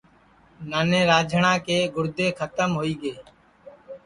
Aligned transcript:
نانے 0.69 1.01
راجیئے 1.09 1.53
کے 1.65 1.77
گُردے 1.93 2.27
کھتم 2.37 2.69
ہوئی 2.77 2.93
گے 3.01 3.15